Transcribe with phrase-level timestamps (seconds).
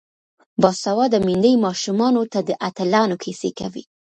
[0.61, 3.83] باسواده میندې ماشومانو ته د اتلانو کیسې کوي.